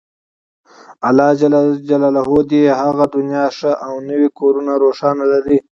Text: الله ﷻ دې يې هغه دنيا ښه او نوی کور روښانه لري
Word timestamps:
الله 1.07 1.29
ﷻ 1.39 2.29
دې 2.49 2.59
يې 2.65 2.73
هغه 2.83 3.05
دنيا 3.15 3.45
ښه 3.57 3.71
او 3.85 3.93
نوی 4.09 4.27
کور 4.37 4.53
روښانه 4.83 5.25
لري 5.33 5.57